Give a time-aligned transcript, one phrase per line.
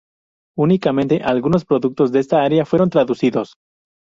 [0.57, 3.53] Únicamente algunos productos de esta área fueron traducidos.